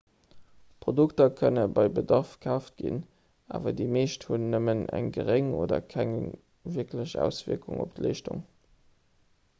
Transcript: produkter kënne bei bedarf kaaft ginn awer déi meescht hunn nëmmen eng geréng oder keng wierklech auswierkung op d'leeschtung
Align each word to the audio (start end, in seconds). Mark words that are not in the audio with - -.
produkter 0.83 1.27
kënne 1.41 1.65
bei 1.73 1.83
bedarf 1.97 2.31
kaaft 2.45 2.73
ginn 2.85 2.97
awer 3.59 3.75
déi 3.81 3.87
meescht 3.97 4.27
hunn 4.31 4.49
nëmmen 4.55 4.83
eng 5.01 5.13
geréng 5.19 5.53
oder 5.61 5.81
keng 5.95 6.19
wierklech 6.79 7.17
auswierkung 7.27 7.85
op 7.87 7.95
d'leeschtung 8.01 8.45